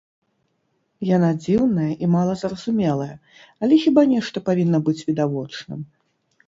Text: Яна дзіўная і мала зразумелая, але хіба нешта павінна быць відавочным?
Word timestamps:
Яна 1.15 1.29
дзіўная 1.43 1.89
і 2.07 2.11
мала 2.15 2.33
зразумелая, 2.45 3.11
але 3.61 3.75
хіба 3.85 4.01
нешта 4.17 4.37
павінна 4.51 4.77
быць 4.91 5.01
відавочным? 5.13 5.79